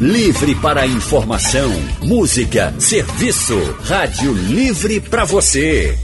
[0.00, 3.58] Livre para informação, música, serviço.
[3.82, 5.98] Rádio Livre para você.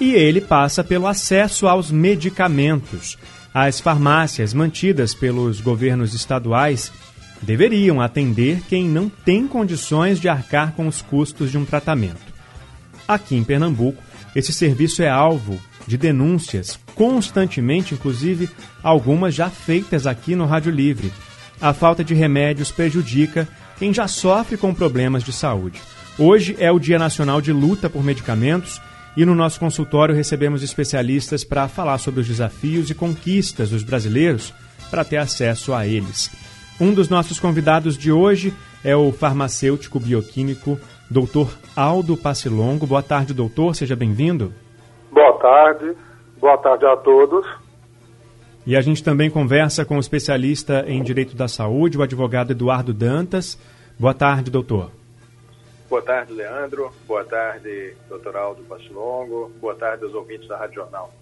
[0.00, 3.18] E ele passa pelo acesso aos medicamentos.
[3.52, 6.90] As farmácias mantidas pelos governos estaduais
[7.42, 12.30] deveriam atender quem não tem condições de arcar com os custos de um tratamento.
[13.06, 14.02] Aqui em Pernambuco,
[14.34, 18.48] esse serviço é alvo de denúncias constantemente, inclusive
[18.82, 21.12] algumas já feitas aqui no Rádio Livre.
[21.60, 23.46] A falta de remédios prejudica
[23.78, 25.80] quem já sofre com problemas de saúde.
[26.18, 28.80] Hoje é o Dia Nacional de Luta por Medicamentos
[29.20, 34.54] e no nosso consultório recebemos especialistas para falar sobre os desafios e conquistas dos brasileiros
[34.90, 36.34] para ter acesso a eles.
[36.80, 41.54] Um dos nossos convidados de hoje é o farmacêutico bioquímico Dr.
[41.76, 42.86] Aldo Passilongo.
[42.86, 44.54] Boa tarde, doutor, seja bem-vindo.
[45.12, 45.94] Boa tarde,
[46.40, 47.46] boa tarde a todos.
[48.66, 52.94] E a gente também conversa com o especialista em Direito da Saúde, o advogado Eduardo
[52.94, 53.60] Dantas.
[53.98, 54.98] Boa tarde, doutor.
[55.90, 56.92] Boa tarde, Leandro.
[57.04, 59.50] Boa tarde, doutor Aldo Passilongo.
[59.60, 61.12] Boa tarde aos ouvintes da Rádio Jornal.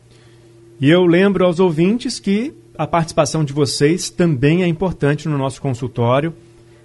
[0.78, 5.62] E eu lembro aos ouvintes que a participação de vocês também é importante no nosso
[5.62, 6.34] consultório.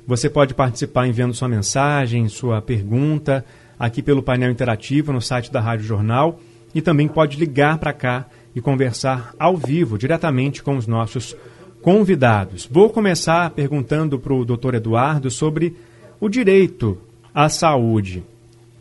[0.08, 3.44] Você pode participar enviando sua mensagem, sua pergunta,
[3.78, 6.40] aqui pelo painel interativo no site da Rádio Jornal
[6.74, 11.36] e também pode ligar para cá e conversar ao vivo, diretamente com os nossos
[11.82, 12.66] convidados.
[12.66, 15.76] Vou começar perguntando para o doutor Eduardo sobre
[16.18, 16.98] o direito
[17.34, 18.24] à saúde.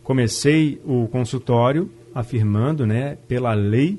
[0.02, 3.98] Comecei o consultório afirmando, né, pela lei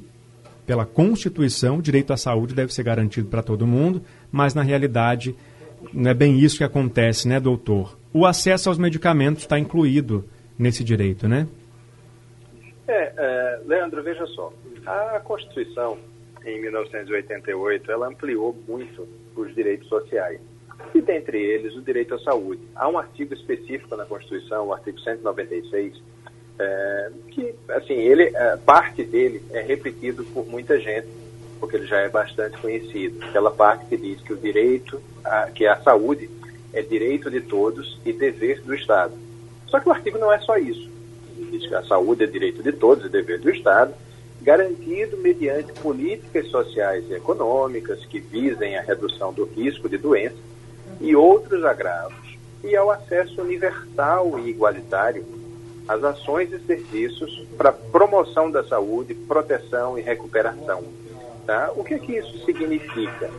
[0.66, 4.02] pela Constituição, o direito à saúde deve ser garantido para todo mundo,
[4.32, 5.36] mas na realidade
[5.92, 7.98] não é bem isso que acontece, né, doutor?
[8.14, 10.24] O acesso aos medicamentos está incluído
[10.58, 11.48] nesse direito, né?
[12.88, 14.54] É, é, Leandro, veja só.
[14.86, 15.98] A Constituição,
[16.46, 20.40] em 1988, ela ampliou muito os direitos sociais.
[20.94, 22.62] E dentre eles, o direito à saúde.
[22.76, 26.00] Há um artigo específico na Constituição, o artigo 196,
[26.60, 31.08] é, que, assim, ele, é, parte dele é repetido por muita gente,
[31.60, 33.24] porque ele já é bastante conhecido.
[33.26, 36.30] Aquela parte que diz que o direito, a, que a saúde
[36.72, 39.14] é direito de todos e dever do Estado.
[39.68, 40.92] Só que o artigo não é só isso.
[41.36, 43.96] Ele diz que a saúde é direito de todos e dever do Estado,
[44.44, 50.53] garantido mediante políticas sociais e econômicas que visem a redução do risco de doença
[51.04, 55.26] e outros agravos, e ao acesso universal e igualitário
[55.86, 60.82] as ações e serviços para promoção da saúde, proteção e recuperação.
[61.46, 61.72] Tá?
[61.76, 63.30] O que, que isso significa?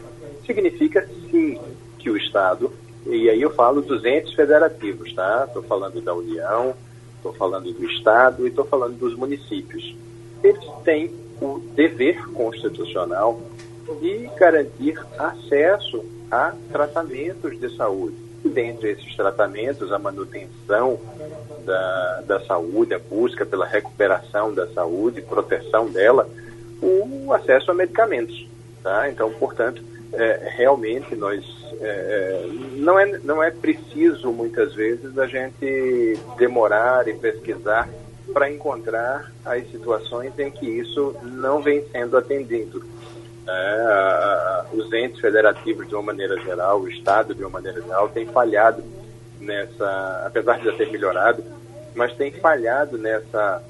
[0.45, 1.59] Significa, sim,
[1.99, 2.71] que o Estado,
[3.07, 5.45] e aí eu falo dos entes federativos, tá?
[5.47, 6.75] Estou falando da União,
[7.17, 9.97] estou falando do Estado e estou falando dos municípios.
[10.43, 11.11] Eles têm
[11.41, 13.41] o dever constitucional
[14.03, 16.05] de garantir acesso
[16.35, 18.17] a tratamentos de saúde.
[18.45, 20.99] E dentre esses tratamentos, a manutenção
[21.65, 26.29] da, da saúde, a busca pela recuperação da saúde, proteção dela,
[26.83, 28.47] o acesso a medicamentos.
[28.83, 29.09] Tá?
[29.09, 31.43] Então, portanto, é, realmente nós
[31.81, 32.47] é, é,
[32.77, 37.89] não, é, não é preciso muitas vezes a gente demorar e pesquisar
[38.33, 42.85] para encontrar as situações em que isso não vem sendo atendido.
[43.47, 48.27] É, os entes federativos, de uma maneira geral, o Estado, de uma maneira geral, tem
[48.27, 48.83] falhado
[49.41, 51.45] nessa, apesar de já ter melhorado,
[51.95, 53.63] mas tem falhado nessa,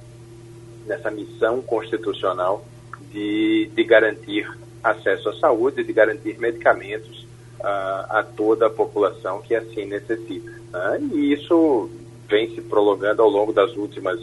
[0.87, 2.65] nessa missão constitucional
[3.11, 4.49] de, de garantir
[4.83, 7.27] acesso à saúde, de garantir medicamentos
[7.61, 10.51] uh, a toda a população que assim necessita.
[10.73, 11.09] Né?
[11.13, 11.91] E isso
[12.29, 14.21] vem se prolongando ao longo das últimas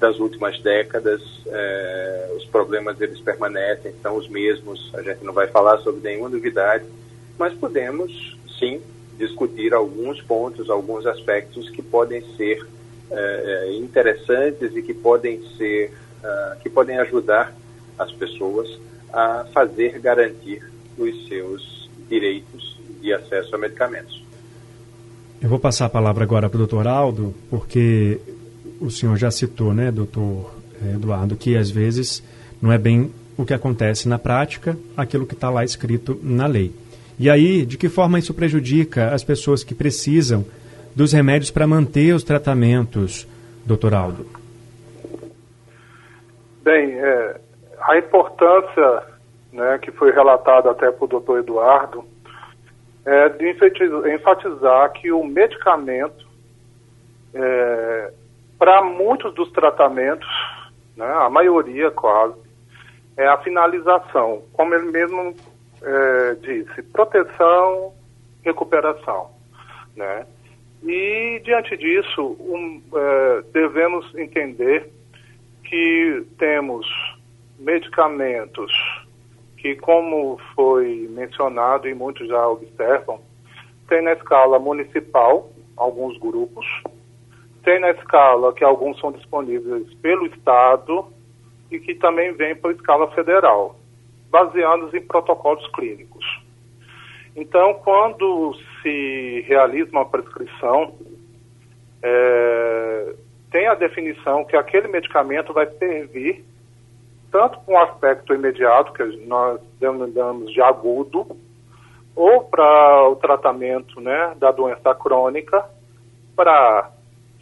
[0.00, 5.46] das últimas décadas, eh, os problemas eles permanecem, são os mesmos, a gente não vai
[5.46, 6.84] falar sobre nenhuma novidade,
[7.38, 8.80] mas podemos sim
[9.18, 12.66] discutir alguns pontos, alguns aspectos que podem ser
[13.10, 15.92] é, interessantes e que podem ser,
[16.62, 17.54] que podem ajudar
[17.98, 18.80] as pessoas
[19.12, 20.62] a fazer garantir
[20.96, 24.24] os seus direitos de acesso a medicamentos.
[25.42, 28.20] Eu vou passar a palavra agora para o doutor Aldo, porque
[28.80, 32.22] o senhor já citou, né, doutor eh, Eduardo, que às vezes
[32.60, 36.72] não é bem o que acontece na prática, aquilo que está lá escrito na lei.
[37.18, 40.44] E aí, de que forma isso prejudica as pessoas que precisam
[40.94, 43.26] dos remédios para manter os tratamentos,
[43.64, 44.26] doutor Aldo?
[46.62, 47.40] Bem, é,
[47.82, 49.02] a importância
[49.52, 52.04] né, que foi relatada até o doutor Eduardo
[53.04, 53.50] é de
[54.14, 56.26] enfatizar que o medicamento,
[57.34, 58.12] é,
[58.60, 60.28] para muitos dos tratamentos,
[60.94, 62.38] né, a maioria quase,
[63.16, 65.34] é a finalização, como ele mesmo
[65.82, 67.94] é, disse, proteção,
[68.44, 69.30] recuperação.
[69.96, 70.26] Né?
[70.82, 74.90] E, diante disso, um, é, devemos entender
[75.64, 76.86] que temos
[77.58, 78.70] medicamentos
[79.56, 83.22] que, como foi mencionado e muitos já observam,
[83.88, 86.66] tem na escala municipal alguns grupos,
[87.62, 91.06] tem na escala que alguns são disponíveis pelo Estado
[91.70, 93.76] e que também vem para a escala federal,
[94.30, 96.24] baseados em protocolos clínicos.
[97.36, 100.94] Então, quando se realiza uma prescrição,
[102.02, 103.14] é,
[103.50, 106.44] tem a definição que aquele medicamento vai servir
[107.30, 111.26] tanto com um aspecto imediato, que nós denominamos de agudo,
[112.16, 115.64] ou para o tratamento né, da doença crônica,
[116.34, 116.90] para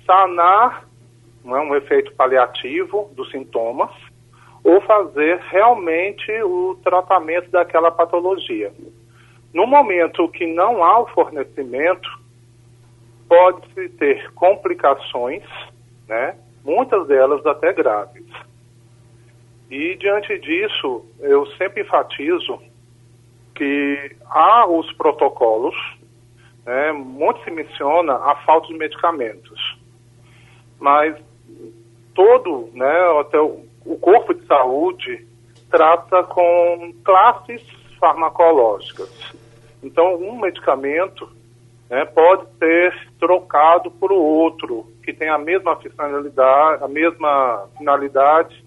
[0.08, 0.88] sanar
[1.44, 3.90] não é, um efeito paliativo dos sintomas,
[4.64, 8.72] ou fazer realmente o tratamento daquela patologia.
[9.54, 12.08] No momento que não há o fornecimento,
[13.28, 15.44] pode-se ter complicações,
[16.06, 16.36] né?
[16.64, 18.26] muitas delas até graves.
[19.70, 22.60] E diante disso, eu sempre enfatizo
[23.54, 25.76] que há os protocolos,
[26.66, 26.92] né?
[26.92, 29.77] muito se menciona a falta de medicamentos,
[30.78, 31.16] mas
[32.14, 35.26] todo, né, até o, o corpo de saúde
[35.70, 37.62] trata com classes
[37.98, 39.34] farmacológicas.
[39.82, 41.28] Então, um medicamento
[41.88, 48.64] né, pode ser trocado por outro que tem a mesma finalidade, a mesma finalidade,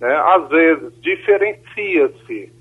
[0.00, 2.52] né, às vezes diferencia-se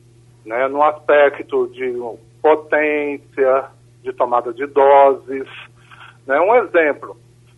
[0.45, 1.93] né, no aspecto de
[2.41, 3.65] potência,
[4.03, 5.47] de tomada de doses.
[6.25, 7.17] Né, um exemplo,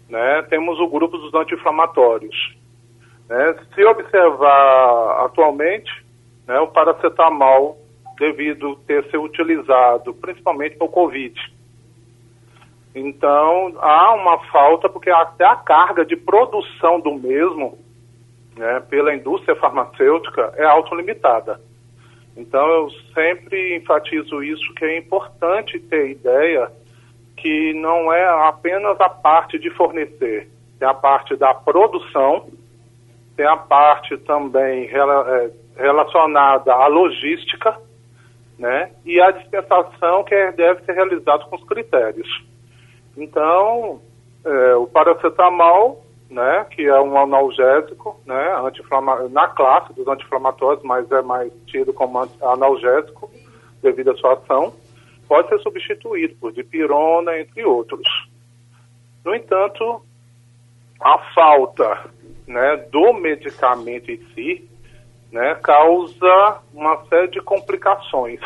[0.10, 2.58] né, temos o grupo dos anti-inflamatórios.
[3.30, 5.92] Né, se observar atualmente,
[6.48, 7.78] né, o paracetamol
[8.18, 11.40] devido ter sido utilizado principalmente para o Covid.
[12.94, 17.78] Então, há uma falta, porque até a carga de produção do mesmo,
[18.58, 21.62] né, pela indústria farmacêutica, é autolimitada.
[22.36, 26.72] Então, eu sempre enfatizo isso, que é importante ter ideia
[27.42, 32.48] que não é apenas a parte de fornecer, tem a parte da produção,
[33.36, 37.78] tem a parte também é, relacionada à logística,
[38.58, 38.92] né?
[39.06, 42.28] E a dispensação que é, deve ser realizada com os critérios.
[43.18, 44.02] Então,
[44.46, 48.54] é, o paracetamol, né, que é um analgésico, né,
[49.32, 53.32] na classe dos anti-inflamatórios, mas é mais tido como analgésico
[53.82, 54.74] devido à sua ação,
[55.30, 58.08] pode ser substituído por dipirona, entre outros.
[59.24, 60.02] No entanto,
[61.00, 62.10] a falta
[62.48, 64.68] né, do medicamento em si
[65.32, 68.40] né, causa uma série de complicações.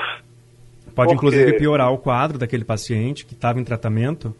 [0.94, 1.14] Pode Porque...
[1.14, 4.36] inclusive piorar o quadro daquele paciente que estava em tratamento?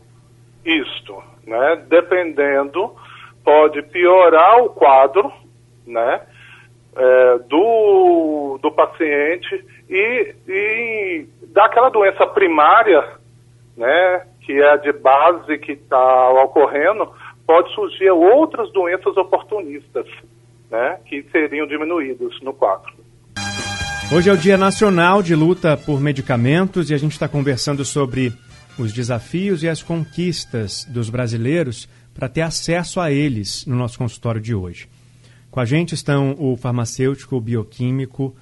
[0.66, 1.82] Isto, né?
[1.88, 2.94] Dependendo,
[3.44, 5.32] pode piorar o quadro,
[5.88, 6.22] né?
[6.96, 13.02] É, do, do paciente e, e daquela doença primária,
[13.78, 14.26] né?
[14.42, 17.10] Que é a de base que está ocorrendo,
[17.46, 20.06] pode surgir outras doenças oportunistas
[20.70, 22.92] né, que seriam diminuídos no quadro.
[24.14, 28.34] Hoje é o Dia Nacional de Luta por Medicamentos e a gente está conversando sobre
[28.78, 34.42] os desafios e as conquistas dos brasileiros para ter acesso a eles no nosso consultório
[34.42, 34.90] de hoje.
[35.50, 38.36] Com a gente estão o farmacêutico, o bioquímico,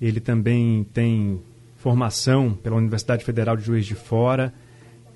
[0.00, 1.40] ele também tem
[1.86, 4.52] formação pela Universidade Federal de Juiz de Fora,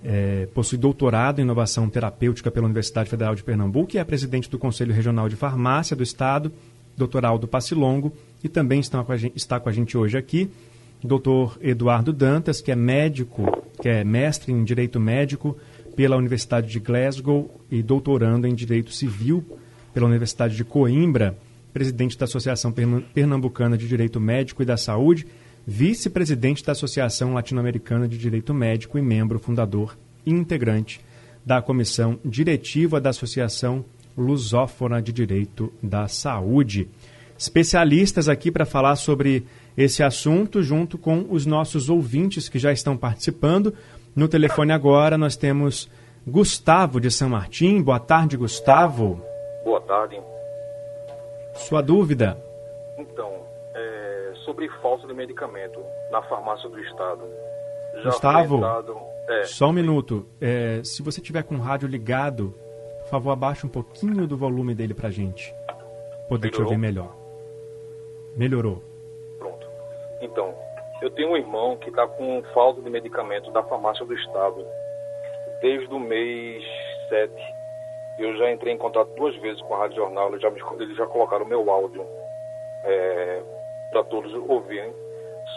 [0.05, 4.57] é, possui doutorado em inovação terapêutica pela Universidade Federal de Pernambuco e é presidente do
[4.57, 6.53] Conselho Regional de Farmácia do Estado,
[6.97, 8.13] doutor Aldo Passilongo,
[8.45, 10.49] e também está com a gente, está com a gente hoje aqui
[11.03, 13.51] doutor Eduardo Dantas, que é médico,
[13.83, 15.57] que é mestre em Direito Médico
[15.97, 19.45] pela Universidade de Glasgow e doutorando em Direito Civil
[19.93, 21.37] pela Universidade de Coimbra,
[21.73, 22.73] presidente da Associação
[23.13, 25.27] Pernambucana de Direito Médico e da Saúde
[25.67, 31.01] vice-presidente da Associação Latino-Americana de Direito Médico e membro fundador e integrante
[31.45, 33.85] da comissão diretiva da Associação
[34.17, 36.89] Lusófona de Direito da Saúde.
[37.39, 42.97] Especialistas aqui para falar sobre esse assunto, junto com os nossos ouvintes que já estão
[42.97, 43.73] participando.
[44.15, 45.89] No telefone agora nós temos
[46.27, 47.81] Gustavo de São Martim.
[47.81, 49.23] Boa tarde, Gustavo.
[49.65, 50.21] Boa tarde.
[51.55, 52.50] Sua dúvida?
[54.51, 55.81] Sobre falta de medicamento
[56.11, 57.23] na farmácia do Estado.
[57.95, 58.61] Já Gustavo,
[59.29, 60.27] é, só um minuto.
[60.41, 62.53] É, se você tiver com o rádio ligado,
[63.03, 65.55] por favor, abaixe um pouquinho do volume dele pra gente.
[66.29, 66.51] Poder Melhorou?
[66.51, 67.17] te ouvir melhor.
[68.37, 68.83] Melhorou.
[69.39, 69.67] Pronto.
[70.21, 70.53] Então,
[71.01, 74.67] eu tenho um irmão que está com falta de medicamento da farmácia do Estado
[75.61, 76.65] desde o mês
[77.09, 77.33] 7.
[78.19, 81.07] Eu já entrei em contato duas vezes com a Rádio Jornal, eles já, eles já
[81.07, 82.05] colocaram o meu áudio
[82.85, 83.43] é,
[83.91, 84.93] para todos ouvirem.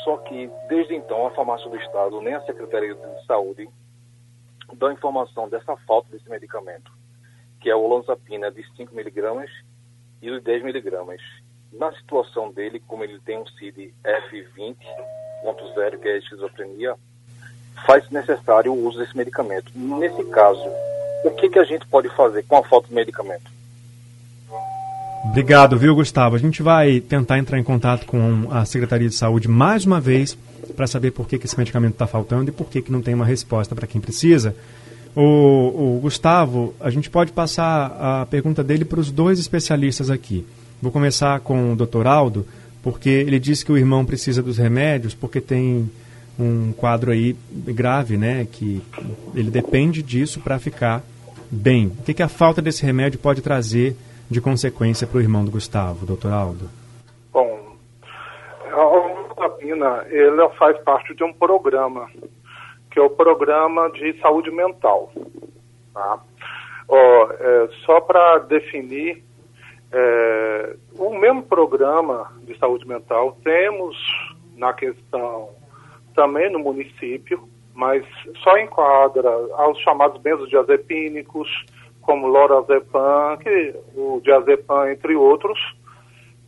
[0.03, 3.69] Só que, desde então, a farmácia do Estado, nem a Secretaria de Saúde,
[4.73, 6.91] dão informação dessa falta desse medicamento,
[7.59, 9.49] que é o olanzapina de 5 miligramas
[10.21, 11.21] e o de 10 miligramas.
[11.71, 16.95] Na situação dele, como ele tem um CID F20.0, que é esquizofrenia,
[17.85, 19.71] faz necessário o uso desse medicamento.
[19.75, 20.63] Nesse caso,
[21.23, 23.52] o que, que a gente pode fazer com a falta de medicamento?
[25.25, 26.35] Obrigado, viu, Gustavo?
[26.35, 30.37] A gente vai tentar entrar em contato com a Secretaria de Saúde mais uma vez
[30.75, 33.13] para saber por que, que esse medicamento está faltando e por que, que não tem
[33.13, 34.55] uma resposta para quem precisa.
[35.15, 40.45] O, o, Gustavo, a gente pode passar a pergunta dele para os dois especialistas aqui.
[40.81, 42.45] Vou começar com o doutor Aldo,
[42.81, 45.89] porque ele disse que o irmão precisa dos remédios porque tem
[46.37, 48.45] um quadro aí grave, né?
[48.51, 48.81] Que
[49.33, 51.01] ele depende disso para ficar
[51.49, 51.87] bem.
[51.87, 53.95] O que, que a falta desse remédio pode trazer
[54.29, 56.69] de consequência para o irmão do Gustavo, doutor Aldo?
[57.31, 57.75] Bom,
[58.71, 62.09] a olanzapina, ela faz parte de um programa,
[62.91, 65.11] que é o programa de saúde mental.
[65.93, 66.19] Tá?
[66.87, 69.23] Ó, é, só para definir,
[69.91, 73.95] é, o mesmo programa de saúde mental temos
[74.55, 75.49] na questão
[76.15, 78.05] também no município, mas
[78.43, 81.47] só enquadra aos chamados benzodiazepínicos,
[82.03, 85.59] como lorazepam, que, o diazepam, entre outros,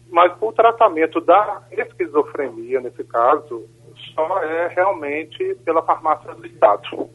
[0.09, 3.67] mas o tratamento da esquizofrenia, nesse caso,
[4.13, 7.09] só é realmente pela farmácia do Estado.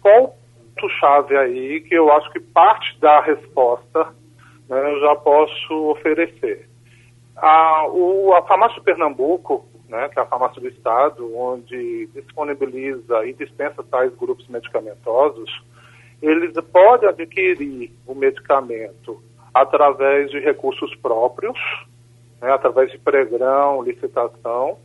[0.00, 0.36] Qual
[0.74, 4.14] ponto-chave aí que eu acho que parte da resposta
[4.68, 6.68] né, eu já posso oferecer?
[7.36, 13.24] A, o, a farmácia de Pernambuco, né, que é a farmácia do Estado, onde disponibiliza
[13.26, 15.50] e dispensa tais grupos medicamentosos,
[16.22, 19.20] eles podem adquirir o medicamento
[19.52, 21.58] através de recursos próprios,
[22.40, 24.78] né, através de pregrão, licitação,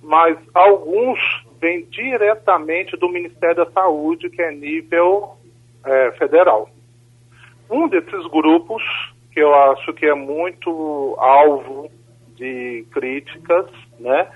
[0.00, 1.18] mas alguns
[1.60, 5.36] vêm diretamente do Ministério da Saúde, que é nível
[5.84, 6.70] é, federal.
[7.68, 8.82] Um desses grupos,
[9.32, 11.90] que eu acho que é muito alvo
[12.36, 13.66] de críticas,
[13.98, 14.28] né,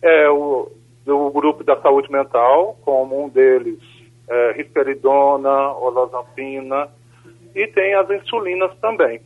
[0.00, 0.70] é o
[1.04, 3.80] do grupo da saúde mental, como um deles
[4.28, 6.88] é, risperidona, olazampina
[7.54, 9.20] e tem as insulinas também.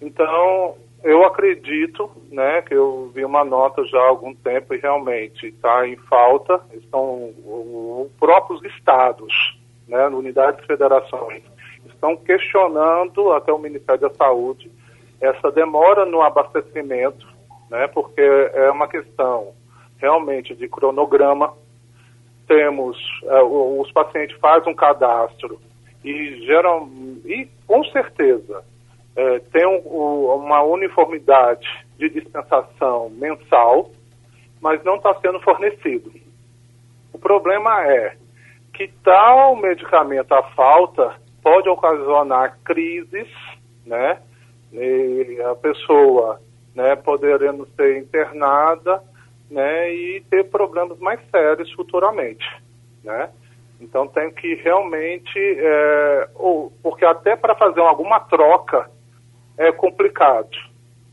[0.00, 5.46] Então, eu acredito, né, que eu vi uma nota já há algum tempo e realmente
[5.46, 11.42] está em falta, estão os próprios estados, né, unidades federações,
[11.86, 14.70] estão questionando até o Ministério da Saúde
[15.20, 17.26] essa demora no abastecimento,
[17.70, 19.52] né, porque é uma questão
[19.98, 21.52] realmente de cronograma,
[22.50, 25.60] temos, uh, os pacientes fazem um cadastro
[26.04, 26.90] e geram,
[27.24, 33.92] e com certeza uh, tem um, uma uniformidade de dispensação mensal,
[34.60, 36.12] mas não está sendo fornecido.
[37.12, 38.16] O problema é
[38.74, 43.28] que tal medicamento à falta pode ocasionar crises,
[43.86, 44.18] né?
[44.72, 46.40] E a pessoa,
[46.74, 49.02] né, poderendo ser internada
[49.50, 52.46] né, e ter problemas mais sérios futuramente,
[53.02, 53.30] né?
[53.80, 58.90] Então tem que realmente, é, ou, porque até para fazer alguma troca
[59.56, 60.50] é complicado,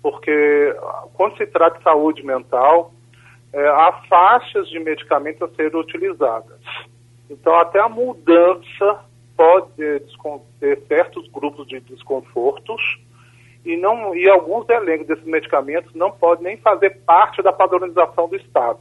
[0.02, 0.76] porque
[1.14, 2.94] quando se trata de saúde mental,
[3.54, 6.60] é, há faixas de medicamentos a serem utilizadas.
[7.30, 9.00] Então até a mudança
[9.36, 9.72] pode
[10.60, 12.82] ter certos grupos de desconfortos
[13.68, 18.38] e, não, e alguns elencos desses medicamentos não podem nem fazer parte da padronização do
[18.38, 18.80] Estado,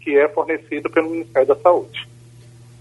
[0.00, 2.08] que é fornecido pelo Ministério da Saúde.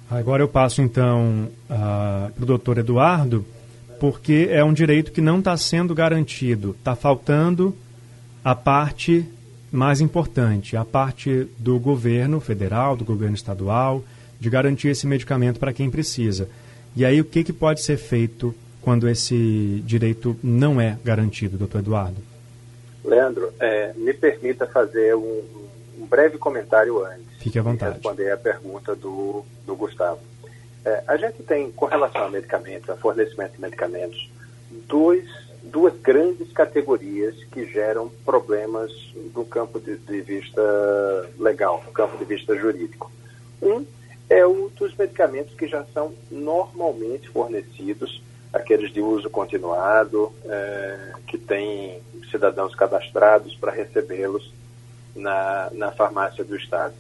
[0.10, 3.45] Agora eu passo então uh, para o doutor Eduardo,
[4.00, 6.72] porque é um direito que não está sendo garantido.
[6.72, 7.75] Está faltando
[8.43, 9.24] a parte
[9.72, 14.03] mais importante, a parte do governo federal, do governo estadual,
[14.39, 16.50] de garantir esse medicamento para quem precisa.
[16.95, 21.79] E aí o que, que pode ser feito quando esse direito não é garantido, doutor
[21.79, 22.21] Eduardo?
[23.03, 25.43] Leandro, é, me permita fazer um,
[25.99, 27.37] um, breve comentário antes.
[27.39, 27.91] Fique à vontade.
[27.91, 30.19] De responder a pergunta do, do Gustavo.
[30.85, 34.29] É, a gente tem, com relação a medicamentos, a fornecimento de medicamentos,
[34.87, 35.25] dois,
[35.63, 38.91] duas grandes categorias que geram problemas
[39.33, 40.61] do campo de, de, vista
[41.39, 43.09] legal, do campo de vista jurídico.
[43.61, 43.85] Um
[44.29, 48.21] é o dos medicamentos que já são normalmente fornecidos,
[48.53, 54.53] aqueles de uso continuado, é, que têm cidadãos cadastrados para recebê-los
[55.15, 56.93] na, na farmácia do Estado.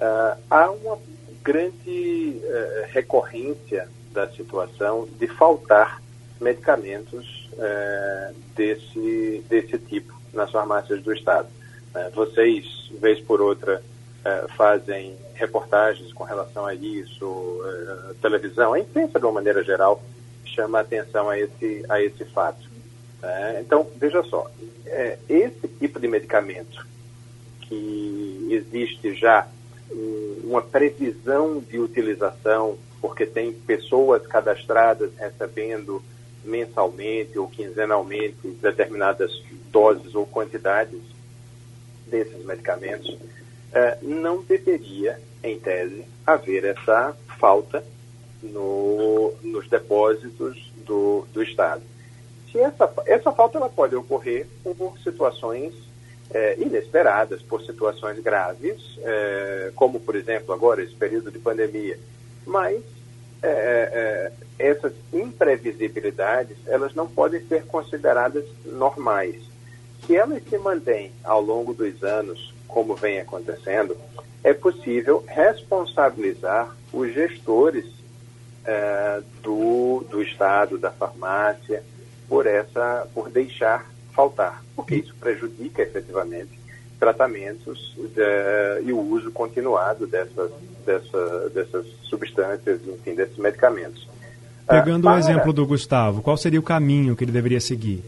[0.00, 0.98] Uh, há uma
[1.42, 6.00] grande uh, recorrência da situação de faltar
[6.40, 11.48] medicamentos uh, desse, desse tipo nas farmácias do Estado.
[12.14, 12.64] vocês,
[13.00, 13.82] vez por outra,
[14.56, 17.60] fazem reportagens com relação a isso,
[18.22, 20.00] televisão, a imprensa de uma maneira geral
[20.54, 22.68] chama atenção a esse, a esse fato.
[23.60, 24.50] então, veja só,
[25.28, 26.86] esse tipo de medicamento
[27.60, 29.46] que existe já
[30.44, 36.02] uma previsão de utilização, porque tem pessoas cadastradas recebendo
[36.44, 39.30] mensalmente ou quinzenalmente determinadas
[39.70, 41.00] doses ou quantidades
[42.06, 43.16] desses medicamentos,
[43.72, 47.84] eh, não deveria, em tese, haver essa falta
[48.42, 51.82] no, nos depósitos do, do Estado.
[52.50, 55.74] Se essa, essa falta ela pode ocorrer por situações
[56.32, 61.98] é, inesperadas por situações graves, é, como, por exemplo, agora, esse período de pandemia.
[62.46, 62.82] Mas
[63.42, 69.36] é, essas imprevisibilidades, elas não podem ser consideradas normais.
[70.06, 73.96] Se elas se mantêm ao longo dos anos, como vem acontecendo,
[74.44, 77.86] é possível responsabilizar os gestores
[78.70, 81.82] é, do, do Estado, da farmácia,
[82.28, 86.60] por, essa, por deixar faltar, porque isso prejudica efetivamente
[87.00, 90.52] tratamentos de, e o uso continuado dessas,
[90.84, 94.08] dessa, dessas substâncias, enfim, desses medicamentos.
[94.68, 95.16] Pegando ah, para...
[95.16, 98.04] o exemplo do Gustavo, qual seria o caminho que ele deveria seguir?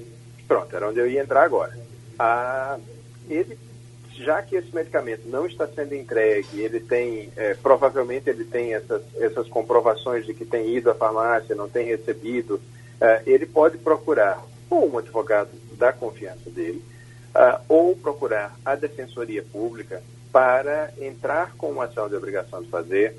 [0.47, 1.77] Pronto, era onde eu ia entrar agora.
[2.19, 2.79] Ah,
[3.29, 3.59] ele,
[4.17, 9.03] já que esse medicamento não está sendo entregue, ele tem, é, provavelmente ele tem essas,
[9.17, 12.61] essas comprovações de que tem ido à farmácia, não tem recebido,
[13.01, 16.83] é, ele pode procurar ou um advogado da confiança dele,
[17.35, 23.15] uh, ou procurar a Defensoria Pública para entrar com uma ação de obrigação de fazer,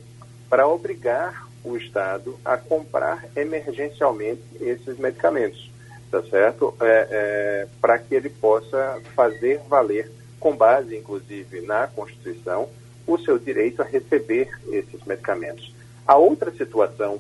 [0.50, 5.72] para obrigar o Estado a comprar emergencialmente esses medicamentos,
[6.10, 6.76] tá certo?
[6.82, 10.12] É, é, para que ele possa fazer valer,
[10.44, 12.68] com base inclusive na Constituição,
[13.08, 15.74] o seu direito a receber esses medicamentos.
[16.06, 17.18] A outra situação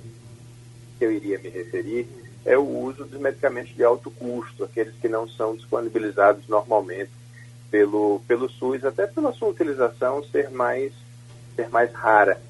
[0.99, 2.05] que eu iria me referir
[2.43, 7.11] é o uso dos medicamentos de alto custo, aqueles que não são disponibilizados normalmente
[7.71, 10.91] pelo, pelo SUS, até pela sua utilização ser mais,
[11.55, 12.41] ser mais rara.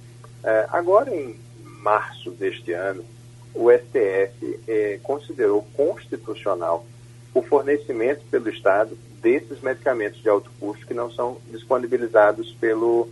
[0.44, 1.40] É, agora, em
[1.84, 3.06] março deste ano,
[3.54, 6.84] o STF é, considerou constitucional
[7.32, 13.10] o fornecimento pelo Estado desses medicamentos de alto custo que não são disponibilizados pelo,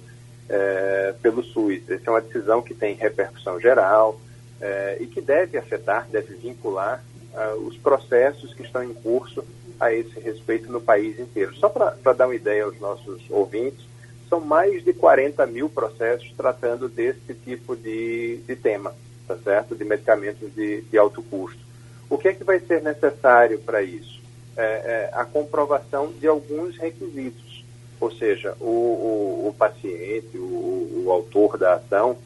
[0.47, 1.89] é, pelo SUS.
[1.89, 4.19] Essa é uma decisão que tem repercussão geral,
[4.61, 9.43] eh, e que deve afetar, deve vincular uh, os processos que estão em curso
[9.79, 11.55] a esse respeito no país inteiro.
[11.55, 13.83] Só para dar uma ideia aos nossos ouvintes,
[14.29, 18.93] são mais de 40 mil processos tratando desse tipo de, de tema,
[19.27, 19.75] tá certo?
[19.75, 21.59] De medicamentos de, de alto custo.
[22.07, 24.20] O que é que vai ser necessário para isso?
[24.57, 27.63] É, é, a comprovação de alguns requisitos,
[27.99, 32.17] ou seja, o, o, o paciente, o, o autor da ação,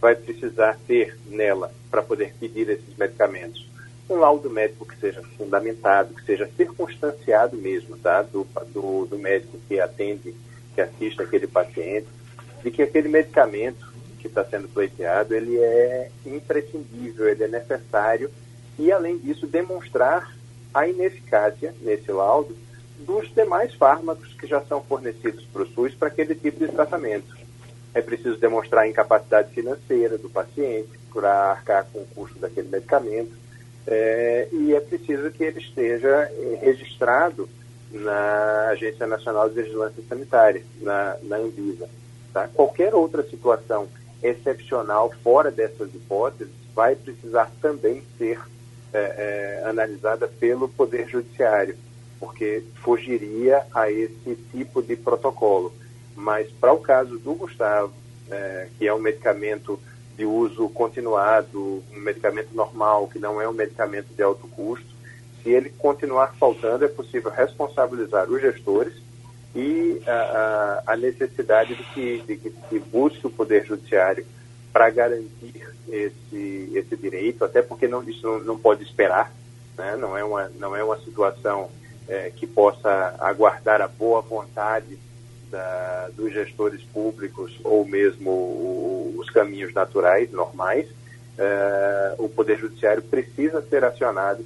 [0.00, 3.68] vai precisar ter nela, para poder pedir esses medicamentos,
[4.08, 8.22] um laudo médico que seja fundamentado, que seja circunstanciado mesmo, tá?
[8.22, 10.34] Do, do, do médico que atende,
[10.74, 12.06] que assiste aquele paciente,
[12.62, 18.30] de que aquele medicamento que está sendo pleiteado, ele é imprescindível, ele é necessário,
[18.78, 20.33] e além disso, demonstrar
[20.74, 22.56] a ineficácia, nesse laudo,
[22.98, 27.44] dos demais fármacos que já são fornecidos para o SUS para aquele tipo de tratamento
[27.94, 33.30] é preciso demonstrar a incapacidade financeira do paciente para arcar com o custo daquele medicamento
[33.86, 37.48] é, e é preciso que ele esteja é, registrado
[37.92, 41.88] na Agência Nacional de Vigilância Sanitária, na, na Anvisa.
[42.32, 42.48] Tá?
[42.52, 43.86] Qualquer outra situação
[44.20, 48.40] excepcional fora dessas hipóteses vai precisar também ser
[48.94, 51.76] é, é, analisada pelo Poder Judiciário,
[52.20, 55.74] porque fugiria a esse tipo de protocolo.
[56.16, 57.92] Mas para o caso do Gustavo,
[58.30, 59.78] é, que é um medicamento
[60.16, 64.94] de uso continuado, um medicamento normal, que não é um medicamento de alto custo,
[65.42, 68.94] se ele continuar faltando, é possível responsabilizar os gestores
[69.54, 74.26] e a, a, necessidade de que, de que se busque o Poder Judiciário
[74.72, 79.32] para garantir esse, esse direito, até porque não, isso não, não pode esperar,
[79.76, 79.96] né?
[79.96, 81.70] não, é uma, não é uma situação
[82.08, 84.98] é, que possa aguardar a boa vontade
[85.50, 90.86] da, dos gestores públicos ou mesmo o, os caminhos naturais, normais.
[91.36, 94.44] É, o Poder Judiciário precisa ser acionado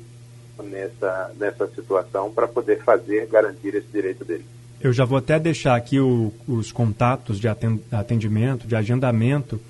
[0.62, 4.44] nessa, nessa situação para poder fazer, garantir esse direito dele.
[4.80, 9.60] Eu já vou até deixar aqui o, os contatos de atendimento, de agendamento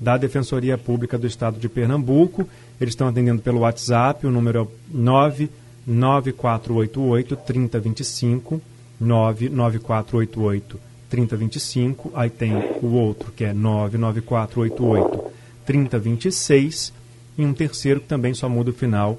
[0.00, 2.48] da Defensoria Pública do Estado de Pernambuco.
[2.80, 8.62] Eles estão atendendo pelo WhatsApp, o número é 99488 3025,
[8.98, 12.10] 99488 3025.
[12.14, 15.30] Aí tem o outro que é 99488
[15.66, 16.94] 3026
[17.36, 19.18] e um terceiro que também só muda o final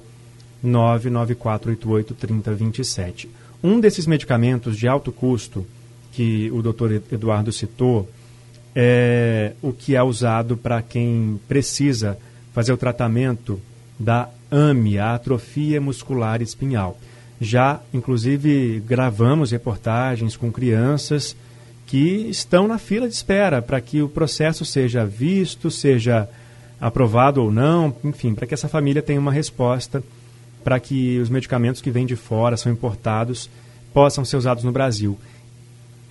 [0.62, 3.30] 99488 3027.
[3.62, 5.64] Um desses medicamentos de alto custo
[6.12, 8.08] que o doutor Eduardo citou
[8.74, 12.18] é o que é usado para quem precisa
[12.52, 13.60] fazer o tratamento
[13.98, 16.98] da AMI, a atrofia muscular espinhal.
[17.40, 21.36] Já, inclusive, gravamos reportagens com crianças
[21.86, 26.28] que estão na fila de espera para que o processo seja visto, seja
[26.80, 30.02] aprovado ou não, enfim, para que essa família tenha uma resposta
[30.64, 33.50] para que os medicamentos que vêm de fora, são importados,
[33.92, 35.18] possam ser usados no Brasil.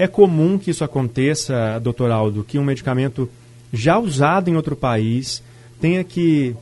[0.01, 3.29] É comum que isso aconteça, doutor Aldo, que um medicamento
[3.71, 5.43] já usado em outro país
[5.79, 6.55] tenha que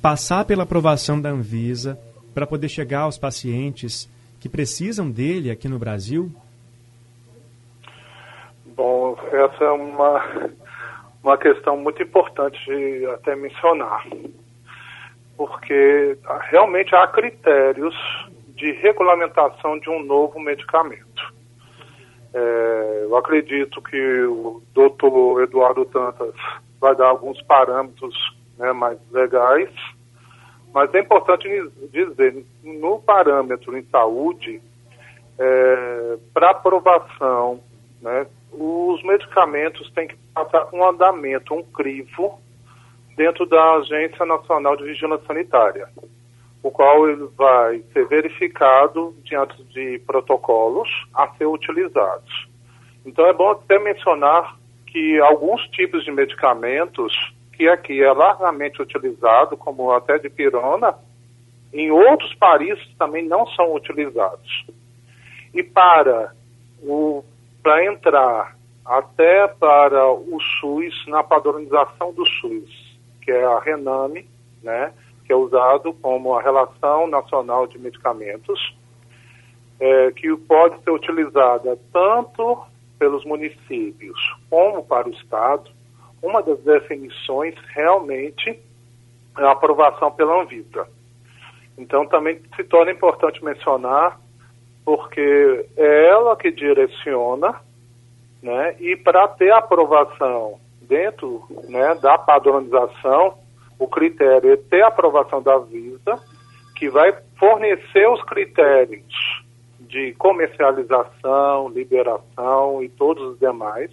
[0.00, 1.98] passar pela aprovação da Anvisa
[2.32, 4.08] para poder chegar aos pacientes
[4.40, 6.32] que precisam dele aqui no Brasil?
[8.74, 10.50] Bom, essa é uma,
[11.22, 14.06] uma questão muito importante de até mencionar
[15.36, 16.16] porque
[16.50, 17.94] realmente há critérios
[18.54, 21.35] de regulamentação de um novo medicamento.
[22.34, 26.34] É, eu acredito que o doutor Eduardo Tantas
[26.80, 28.14] vai dar alguns parâmetros
[28.58, 29.70] né, mais legais,
[30.72, 31.48] mas é importante
[31.90, 34.60] dizer, no parâmetro em saúde,
[35.38, 37.60] é, para aprovação,
[38.02, 42.38] né, os medicamentos têm que passar um andamento, um crivo,
[43.16, 45.88] dentro da Agência Nacional de Vigilância Sanitária,
[46.66, 52.48] o qual ele vai ser verificado diante de protocolos a ser utilizados.
[53.04, 57.12] Então é bom até mencionar que alguns tipos de medicamentos
[57.52, 60.94] que aqui é largamente utilizado, como até de pirona,
[61.72, 64.66] em outros países também não são utilizados.
[65.54, 66.32] E para
[66.82, 67.24] o
[67.62, 72.86] para entrar até para o SUS na padronização do SUS
[73.26, 74.24] que é a Rename,
[74.62, 74.92] né,
[75.26, 78.76] que é usado como a Relação Nacional de Medicamentos,
[79.80, 82.62] é, que pode ser utilizada tanto
[82.98, 85.70] pelos municípios como para o Estado.
[86.22, 88.58] Uma das definições realmente
[89.36, 90.88] é a aprovação pela Anvisa.
[91.76, 94.18] Então também se torna importante mencionar,
[94.84, 97.60] porque é ela que direciona,
[98.42, 103.36] né, e para ter aprovação dentro né, da padronização,
[103.78, 106.18] o critério é ter a aprovação da Visa,
[106.74, 109.44] que vai fornecer os critérios
[109.80, 113.90] de comercialização, liberação e todos os demais,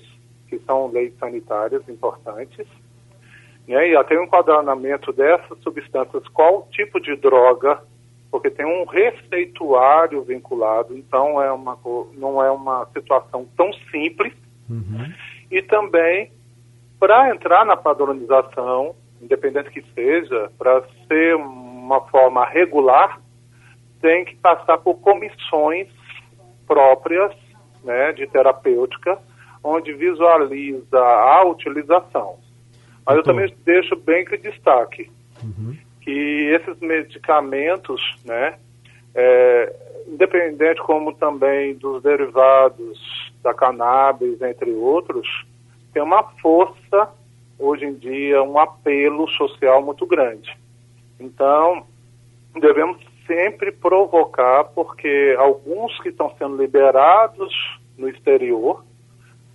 [0.48, 2.68] que são leis sanitárias importantes.
[3.68, 7.82] Né, e até o enquadramento dessas substâncias, qual tipo de droga,
[8.30, 11.78] porque tem um receituário vinculado, então é uma,
[12.14, 14.34] não é uma situação tão simples.
[14.70, 15.14] Uhum.
[15.52, 16.32] E também
[17.00, 23.20] para entrar na padronização, independente que seja, para ser uma forma regular,
[24.02, 25.88] tem que passar por comissões
[26.68, 27.34] próprias
[27.84, 29.18] né, de terapêutica,
[29.64, 32.38] onde visualiza a utilização.
[33.06, 35.10] Mas eu também deixo bem que destaque
[35.42, 35.76] uhum.
[36.02, 38.58] que esses medicamentos, né,
[39.16, 39.74] é,
[40.08, 45.28] independente como também dos derivados da cannabis, entre outros,
[45.94, 47.10] tem uma força,
[47.58, 50.58] hoje em dia, um apelo social muito grande.
[51.20, 51.86] Então,
[52.60, 57.54] devemos sempre provocar, porque alguns que estão sendo liberados
[57.98, 58.84] no exterior,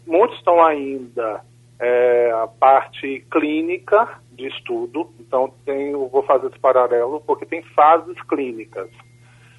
[0.06, 1.42] muitos estão ainda
[1.78, 7.62] é, a parte clínica de estudo, então tem, eu vou fazer esse paralelo, porque tem
[7.62, 8.88] fases clínicas.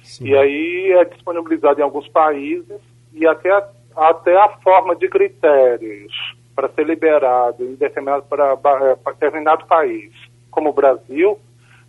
[0.02, 0.28] Sim.
[0.28, 2.80] E aí é disponibilizado em alguns países
[3.12, 3.50] e até,
[3.94, 10.12] até a forma de critérios para ser liberado em determinado, para, para determinado país,
[10.50, 11.38] como o Brasil,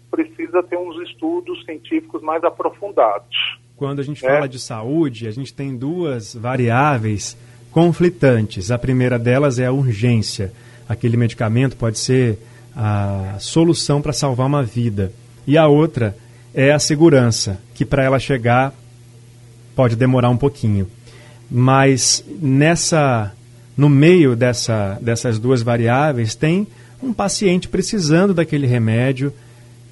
[0.09, 3.59] precisa ter uns estudos científicos mais aprofundados.
[3.75, 4.29] Quando a gente é.
[4.29, 7.37] fala de saúde, a gente tem duas variáveis
[7.69, 8.71] conflitantes.
[8.71, 10.53] A primeira delas é a urgência.
[10.87, 12.39] Aquele medicamento pode ser
[12.73, 15.11] a solução para salvar uma vida.
[15.45, 16.15] E a outra
[16.53, 18.73] é a segurança, que para ela chegar
[19.75, 20.87] pode demorar um pouquinho.
[21.49, 23.33] Mas nessa
[23.81, 26.67] no meio dessa, dessas duas variáveis tem
[27.01, 29.33] um paciente precisando daquele remédio,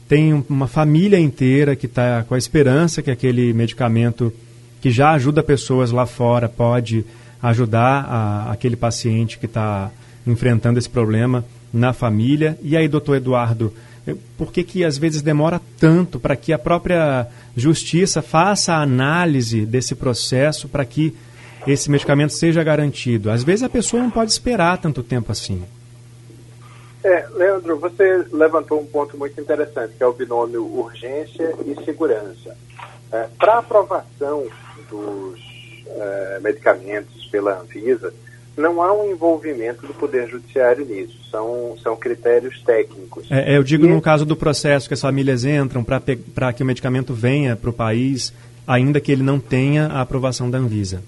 [0.07, 4.31] tem uma família inteira que está com a esperança que aquele medicamento
[4.79, 7.03] que já ajuda pessoas lá fora pode
[7.41, 9.89] ajudar a, aquele paciente que está
[10.27, 12.59] enfrentando esse problema na família.
[12.61, 13.73] E aí, doutor Eduardo,
[14.37, 17.25] por que, que às vezes demora tanto para que a própria
[17.57, 21.11] justiça faça a análise desse processo para que
[21.67, 23.31] esse medicamento seja garantido?
[23.31, 25.63] Às vezes a pessoa não pode esperar tanto tempo assim.
[27.03, 32.55] É, Leandro, você levantou um ponto muito interessante, que é o binômio urgência e segurança.
[33.11, 34.45] É, Para aprovação
[34.89, 35.39] dos
[35.87, 38.13] é, medicamentos pela Anvisa,
[38.57, 43.25] não há um envolvimento do Poder Judiciário nisso, são, são critérios técnicos.
[43.31, 43.89] É, eu digo e...
[43.89, 47.73] no caso do processo que as famílias entram para que o medicamento venha para o
[47.73, 48.33] país,
[48.67, 51.01] ainda que ele não tenha a aprovação da Anvisa.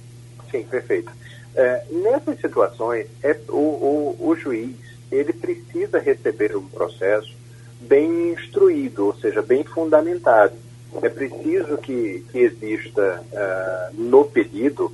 [0.52, 1.12] Sim, perfeito.
[1.56, 4.76] É, nessas situações, é, o, o, o juiz
[5.12, 7.36] ele precisa receber um processo
[7.82, 10.54] bem instruído, ou seja, bem fundamentado.
[11.02, 14.92] É preciso que, que exista uh, no pedido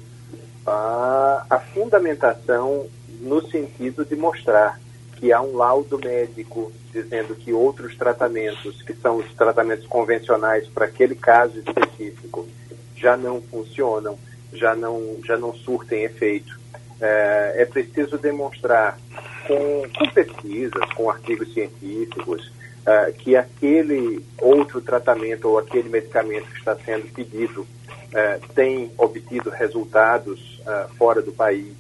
[0.66, 2.88] a, a fundamentação
[3.20, 4.80] no sentido de mostrar
[5.16, 10.86] que há um laudo médico dizendo que outros tratamentos, que são os tratamentos convencionais para
[10.86, 12.48] aquele caso específico,
[12.96, 14.18] já não funcionam,
[14.54, 16.58] já não, já não surtem efeito.
[17.00, 18.98] É, é preciso demonstrar
[19.48, 22.52] com, com, pesquisas, com artigos científicos,
[22.86, 27.68] é, que aquele outro tratamento ou aquele medicamento que está sendo pedido
[28.14, 31.76] é, tem obtido resultados é, fora do país.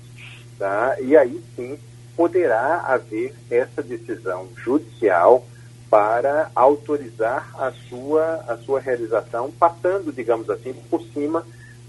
[0.60, 0.95] Tá?
[0.99, 1.77] E aí sim
[2.15, 5.45] poderá haver essa decisão judicial
[5.89, 11.45] para autorizar a sua, a sua realização, passando, digamos assim, por cima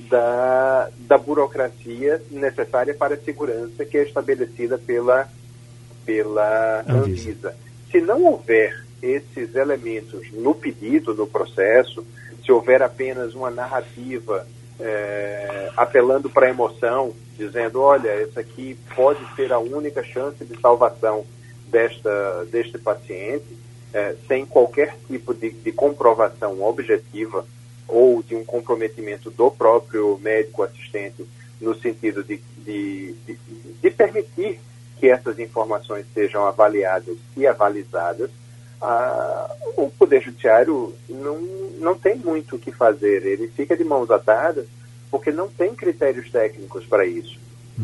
[0.08, 5.28] da, da burocracia necessária para a segurança que é estabelecida pela,
[6.04, 7.50] pela Anvisa.
[7.50, 7.56] Anvisa.
[7.90, 12.04] Se não houver esses elementos no pedido, no processo,
[12.44, 14.46] se houver apenas uma narrativa
[14.80, 20.60] é, apelando para a emoção, dizendo, olha, essa aqui pode ser a única chance de
[20.60, 21.24] salvação
[21.68, 23.46] desta, deste paciente,
[23.92, 27.46] é, sem qualquer tipo de, de comprovação objetiva
[27.88, 31.26] ou de um comprometimento do próprio médico assistente
[31.60, 33.38] no sentido de, de, de,
[33.82, 34.60] de permitir
[34.98, 38.30] que essas informações sejam avaliadas e avalizadas,
[38.80, 41.40] ah, o Poder Judiciário não,
[41.78, 43.24] não tem muito o que fazer.
[43.24, 44.66] Ele fica de mãos atadas
[45.10, 47.38] porque não tem critérios técnicos para isso.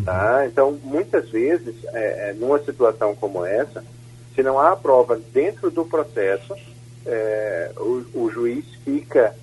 [0.05, 0.39] Tá?
[0.41, 0.47] Uhum.
[0.47, 3.85] Então, muitas vezes, é, é, numa situação como essa,
[4.35, 6.55] se não há prova dentro do processo,
[7.07, 9.35] é, o, o, juiz fica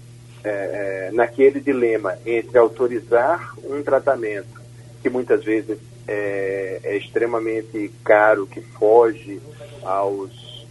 [0.44, 4.62] é, é, naquele dilema entre autorizar um tratamento
[5.02, 5.78] que muitas vezes
[6.08, 9.42] é, é extremamente caro, que foge
[9.84, 10.68] aos,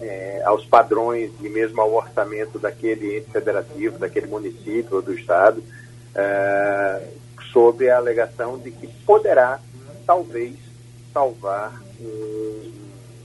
[0.00, 5.62] é, aos padrões e mesmo ao orçamento daquele ente federativo, daquele município ou do estado,
[6.14, 7.02] é,
[7.52, 9.60] sob a alegação de que poderá,
[10.06, 10.54] talvez,
[11.12, 12.72] salvar um,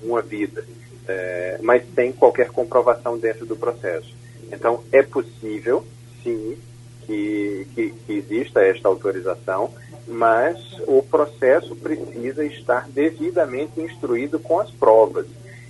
[0.03, 0.65] uma vida,
[1.07, 4.22] é, mas sem qualquer comprovação dentro do processo.
[4.53, 5.83] Então, é possível,
[6.23, 6.57] sim,
[7.05, 9.71] que, que, que exista esta autorização,
[10.07, 15.25] mas o processo precisa estar devidamente instruído com as provas,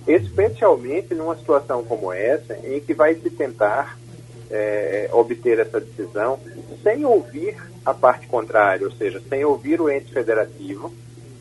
[0.06, 3.98] especialmente numa situação como essa, em que vai se tentar
[4.50, 6.38] é, obter essa decisão
[6.82, 10.92] sem ouvir a parte contrária, ou seja, sem ouvir o ente federativo,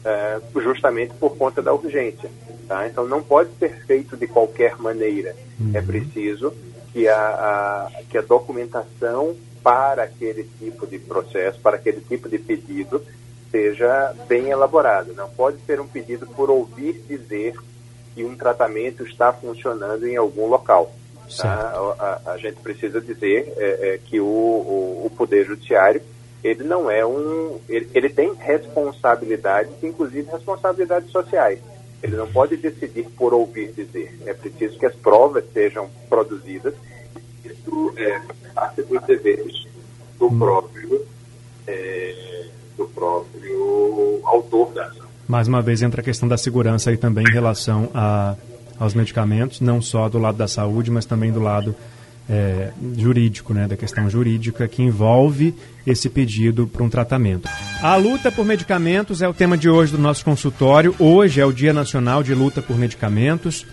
[0.06, 2.29] é, justamente por conta da urgência.
[2.67, 2.88] Tá?
[2.88, 5.29] Então, não pode ser feito de qualquer maneira.
[5.29, 5.71] É uhum.
[5.73, 6.53] É preciso
[6.93, 12.38] que a, a, que a documentação para aquele tipo de processo, para aquele tipo de
[12.38, 13.03] pedido,
[13.49, 15.12] seja bem elaborada.
[15.13, 17.56] Não pode ser um pedido por ouvir dizer
[18.13, 20.91] que um tratamento está funcionando em algum local.
[21.38, 21.73] Tá?
[21.99, 26.01] A, a, gente precisa dizer é, é, que o, o, o, Poder Judiciário
[26.43, 27.60] ele não é um.
[27.69, 31.60] Ele, ele tem responsabilidades, inclusive responsabilidades sociais.
[32.03, 34.13] Ele não pode decidir por ouvir dizer.
[34.25, 36.73] É preciso que as provas sejam produzidas.
[37.45, 38.21] Isso é
[38.53, 39.65] parte dos deveres
[40.19, 40.37] do hum.
[40.37, 41.01] próprio,
[41.65, 42.45] é,
[42.77, 45.07] do próprio autor da ação.
[45.27, 48.35] Mais uma vez entra a questão da segurança aí também em relação a,
[48.77, 51.73] aos medicamentos, não só do lado da saúde, mas também do lado
[52.29, 55.53] é, jurídico, né, da questão jurídica que envolve
[55.86, 57.49] esse pedido para um tratamento.
[57.81, 60.95] A luta por medicamentos é o tema de hoje do nosso consultório.
[60.97, 63.65] Hoje é o Dia Nacional de Luta por Medicamentos,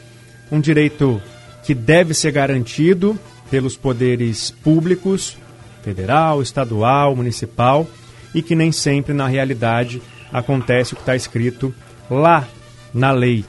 [0.50, 1.22] um direito
[1.62, 3.18] que deve ser garantido
[3.50, 5.36] pelos poderes públicos,
[5.82, 7.86] federal, estadual, municipal,
[8.34, 10.00] e que nem sempre, na realidade,
[10.32, 11.74] acontece o que está escrito
[12.08, 12.48] lá
[12.92, 13.44] na lei.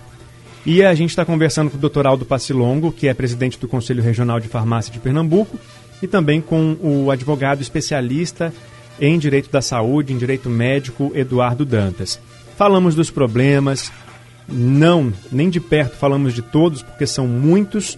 [0.65, 2.06] E a gente está conversando com o Dr.
[2.06, 5.60] Aldo Passilongo, que é presidente do Conselho Regional de Farmácia de Pernambuco,
[6.02, 8.54] e também com o advogado especialista
[9.00, 12.19] em direito da saúde, em direito médico, Eduardo Dantas.
[12.56, 13.91] Falamos dos problemas,
[14.47, 17.97] não, nem de perto falamos de todos, porque são muitos,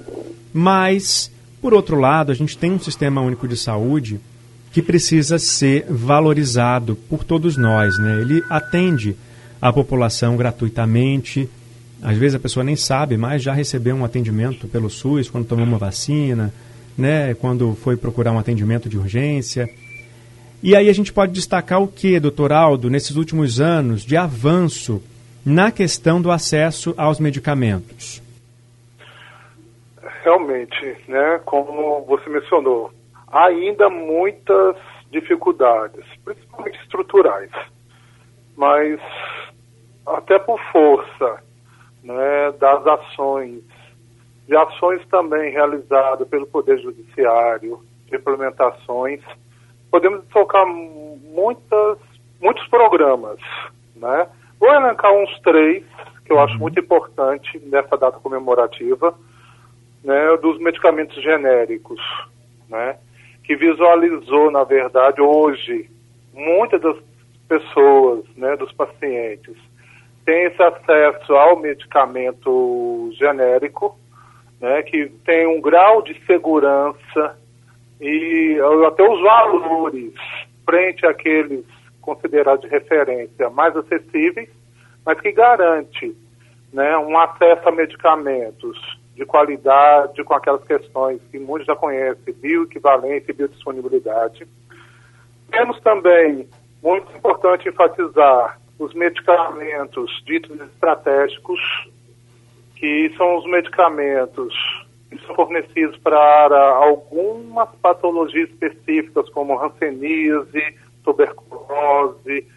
[0.54, 1.30] mas,
[1.62, 4.22] por outro lado, a gente tem um sistema único de saúde
[4.72, 7.98] que precisa ser valorizado por todos nós.
[8.00, 8.22] Né?
[8.22, 9.16] Ele atende
[9.62, 11.50] a população gratuitamente,
[12.04, 15.66] às vezes a pessoa nem sabe, mas já recebeu um atendimento pelo SUS quando tomou
[15.66, 16.54] uma vacina,
[16.98, 19.70] né, quando foi procurar um atendimento de urgência.
[20.62, 25.02] E aí a gente pode destacar o que, doutor Aldo, nesses últimos anos de avanço
[25.46, 28.22] na questão do acesso aos medicamentos?
[30.24, 32.92] Realmente, né, como você mencionou,
[33.28, 34.76] há ainda muitas
[35.10, 37.52] dificuldades, principalmente estruturais,
[38.58, 39.00] mas
[40.06, 41.42] até por força
[42.04, 43.62] né, das ações,
[44.48, 49.22] de ações também realizadas pelo Poder Judiciário, de implementações,
[49.90, 51.98] podemos tocar muitas,
[52.42, 53.40] muitos programas.
[53.96, 54.28] Né?
[54.60, 55.84] Vou elencar uns três,
[56.26, 59.18] que eu acho muito importante nessa data comemorativa,
[60.04, 62.02] né, dos medicamentos genéricos,
[62.70, 62.98] né,
[63.44, 65.90] que visualizou, na verdade, hoje,
[66.34, 66.98] muitas das
[67.48, 69.56] pessoas, né, dos pacientes,
[70.26, 73.98] tem esse acesso ao medicamento genérico,
[74.60, 77.38] né, que tem um grau de segurança
[78.00, 78.58] e
[78.88, 80.14] até os valores
[80.66, 81.66] frente àqueles
[82.02, 84.50] considerados de referência mais acessíveis,
[85.06, 86.16] mas que garante
[86.72, 88.78] né, um acesso a medicamentos
[89.16, 94.48] de qualidade com aquelas questões que muitos já conhecem, bioequivalência e biodisponibilidade.
[95.52, 96.48] Temos também,
[96.82, 101.60] muito importante enfatizar, os medicamentos ditos estratégicos,
[102.76, 104.54] que são os medicamentos
[105.10, 112.48] que são fornecidos para algumas patologias específicas, como hanseníase, tuberculose,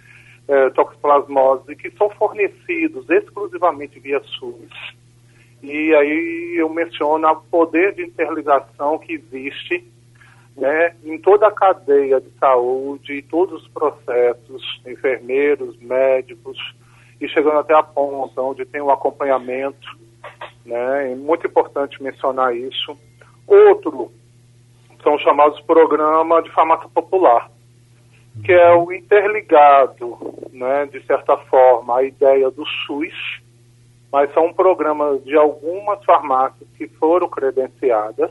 [0.49, 4.97] eh, toxoplasmose, que são fornecidos exclusivamente via SUS.
[5.63, 9.85] E aí eu menciono o poder de interligação que existe
[10.57, 16.59] né, em toda a cadeia de saúde, todos os processos, enfermeiros, médicos,
[17.21, 19.99] e chegando até a ponta, onde tem o um acompanhamento,
[20.65, 22.97] né, é muito importante mencionar isso.
[23.47, 24.11] Outro
[25.03, 27.51] são chamados programas de farmácia popular,
[28.45, 30.19] que é o interligado,
[30.53, 33.41] né, de certa forma, a ideia do SUS,
[34.13, 38.31] mas são programas de algumas farmácias que foram credenciadas,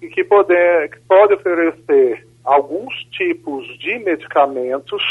[0.00, 5.02] e que, poder, que pode oferecer alguns tipos de medicamentos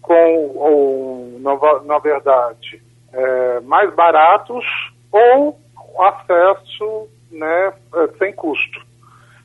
[0.00, 0.14] com,
[0.56, 1.40] ou,
[1.84, 4.64] na, verdade, é, mais baratos
[5.10, 5.58] ou
[5.98, 8.80] acesso né, é, sem custo.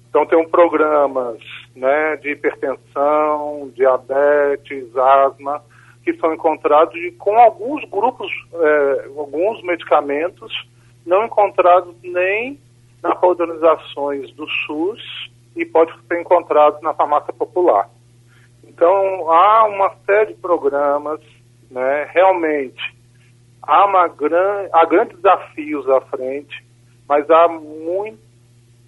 [0.10, 1.38] Então, tem um programas
[1.76, 5.62] né, de hipertensão, diabetes, asma,
[6.04, 10.67] que são encontrados de, com alguns grupos, é, alguns medicamentos
[11.06, 12.60] não encontrados nem
[13.01, 17.89] nas padronizações do SUS e pode ser encontrado na farmácia popular.
[18.67, 21.19] Então, há uma série de programas,
[21.71, 22.95] né, realmente,
[23.62, 26.63] há, uma gran, há grandes desafios à frente,
[27.07, 28.19] mas há muito,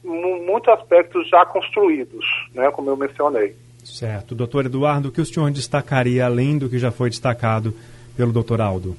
[0.04, 3.56] muitos aspectos já construídos, né, como eu mencionei.
[3.84, 4.36] Certo.
[4.36, 7.74] Doutor Eduardo, o que o senhor destacaria além do que já foi destacado
[8.16, 8.96] pelo doutor Aldo?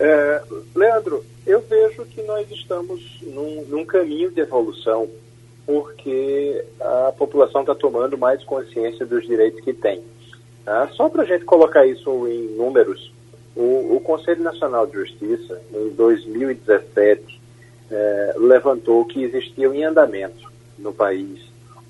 [0.00, 0.42] É,
[0.74, 5.08] Leandro, eu vejo que nós estamos num, num caminho de evolução
[5.66, 10.02] porque a população está tomando mais consciência dos direitos que tem.
[10.64, 10.88] Tá?
[10.94, 13.12] Só para a gente colocar isso em números,
[13.54, 17.40] o, o, Conselho Nacional de Justiça, em 2017,
[17.90, 21.40] é, levantou que existiam em andamento no país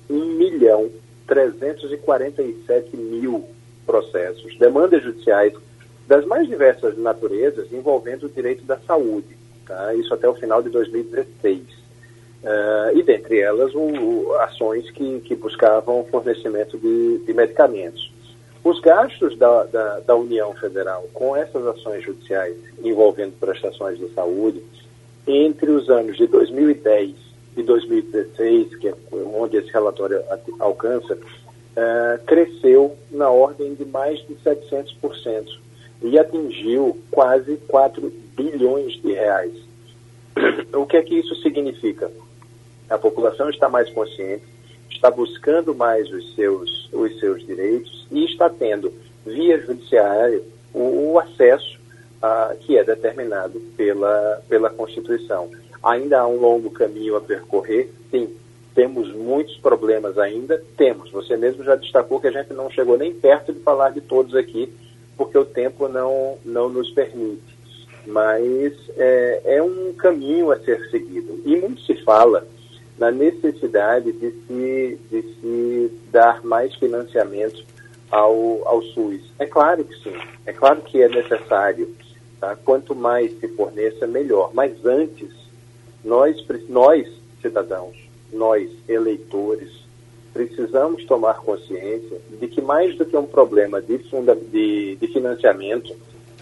[0.09, 0.89] 1 milhão
[1.25, 3.45] 347 mil
[3.85, 5.53] processos, demandas judiciais
[6.11, 9.95] das mais diversas naturezas envolvendo o direito da saúde, tá?
[9.95, 11.61] isso até o final de 2016.
[11.61, 11.67] Uh,
[12.43, 18.11] eh, e dentre elas, o, ações que, que buscavam fornecimento de, de medicamentos.
[18.61, 24.61] Os gastos da, da, da, União Federal com essas ações judiciais envolvendo prestações de saúde,
[25.25, 27.15] entre os anos de 2010
[27.55, 28.95] e 2016, que é
[29.33, 30.21] onde esse relatório
[30.59, 35.61] alcança, uh, cresceu na ordem de mais de 700%
[36.01, 39.53] e atingiu quase 4 bilhões de reais.
[40.73, 42.09] O que é que isso significa?
[42.89, 44.43] A população está mais consciente,
[44.89, 48.91] está buscando mais os seus, os seus direitos e está tendo,
[49.25, 50.41] via judiciária,
[50.73, 51.79] o, o acesso
[52.21, 55.49] uh, que é determinado pela, pela Constituição.
[55.83, 58.29] Ainda há um longo caminho a percorrer, sim,
[58.73, 61.11] temos muitos problemas ainda, temos.
[61.11, 64.35] Você mesmo já destacou que a gente não chegou nem perto de falar de todos
[64.35, 64.71] aqui,
[65.17, 67.57] porque o tempo não, não nos permite.
[68.05, 71.41] Mas é, é um caminho a ser seguido.
[71.45, 72.47] E muito se fala
[72.97, 77.63] na necessidade de se, de se dar mais financiamento
[78.09, 79.21] ao, ao SUS.
[79.39, 81.89] É claro que sim, é claro que é necessário.
[82.39, 82.55] Tá?
[82.55, 84.51] Quanto mais se forneça, melhor.
[84.53, 85.29] Mas antes,
[86.03, 86.35] nós,
[86.67, 87.07] nós
[87.41, 87.95] cidadãos,
[88.33, 89.71] nós, eleitores,
[90.33, 95.95] precisamos tomar consciência de que mais do que um problema de, funda, de, de financiamento,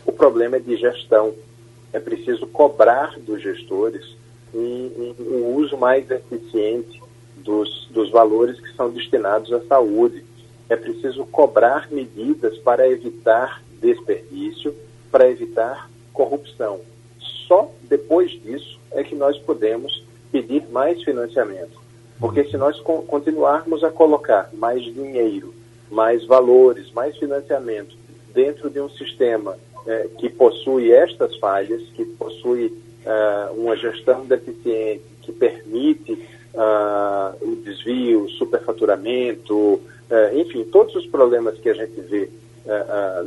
[0.05, 1.33] o problema é de gestão.
[1.91, 4.15] É preciso cobrar dos gestores
[4.53, 7.01] um, um, um uso mais eficiente
[7.37, 10.23] dos, dos valores que são destinados à saúde.
[10.69, 14.75] É preciso cobrar medidas para evitar desperdício,
[15.11, 16.79] para evitar corrupção.
[17.47, 21.79] Só depois disso é que nós podemos pedir mais financiamento.
[22.20, 25.53] Porque se nós continuarmos a colocar mais dinheiro,
[25.89, 27.95] mais valores, mais financiamento
[28.34, 29.57] dentro de um sistema
[29.88, 32.74] é, que possui estas falhas, que possui
[33.05, 36.13] uh, uma gestão deficiente, que permite
[36.53, 39.82] uh, o desvio, o superfaturamento, uh,
[40.38, 42.30] enfim, todos os problemas que a gente vê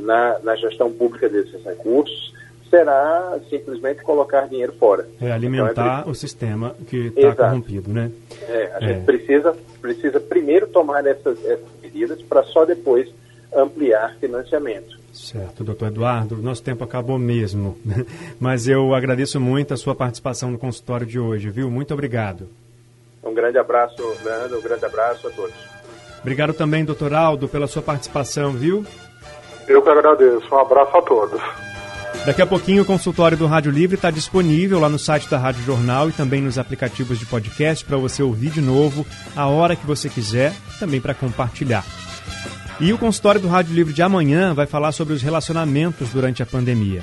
[0.02, 2.32] na, na gestão pública desses recursos,
[2.72, 5.06] será simplesmente colocar dinheiro fora.
[5.20, 8.10] É alimentar então, é o sistema que está corrompido, né?
[8.48, 9.04] É, a gente é.
[9.04, 13.12] precisa, precisa primeiro tomar essas, essas medidas para só depois
[13.54, 14.98] ampliar financiamento.
[15.12, 17.76] Certo, doutor Eduardo, nosso tempo acabou mesmo,
[18.40, 21.70] mas eu agradeço muito a sua participação no consultório de hoje, viu?
[21.70, 22.48] Muito obrigado.
[23.22, 25.54] Um grande abraço, Leandro, um grande abraço a todos.
[26.22, 28.86] Obrigado também, doutor Aldo, pela sua participação, viu?
[29.68, 31.71] Eu que agradeço, um abraço a todos.
[32.24, 35.64] Daqui a pouquinho o consultório do Rádio Livre está disponível lá no site da Rádio
[35.64, 39.04] Jornal e também nos aplicativos de podcast para você ouvir de novo
[39.34, 41.84] a hora que você quiser, também para compartilhar.
[42.78, 46.46] E o consultório do Rádio Livre de amanhã vai falar sobre os relacionamentos durante a
[46.46, 47.02] pandemia.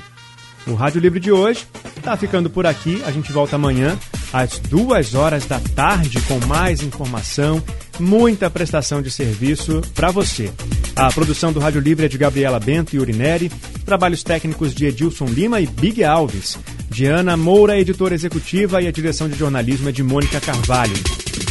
[0.65, 1.67] O Rádio Livre de hoje
[1.97, 3.03] está ficando por aqui.
[3.05, 3.97] A gente volta amanhã
[4.31, 7.61] às duas horas da tarde com mais informação,
[7.99, 10.51] muita prestação de serviço para você.
[10.95, 13.51] A produção do Rádio Livre é de Gabriela Bento e Urineri,
[13.85, 16.57] trabalhos técnicos de Edilson Lima e Big Alves.
[16.89, 21.28] Diana Moura, editora executiva, e a direção de jornalismo é de Mônica Carvalho.